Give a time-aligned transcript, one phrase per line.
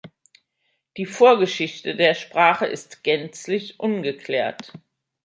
[0.97, 4.73] Die Vorgeschichte der Sprache ist gänzlich ungeklärt.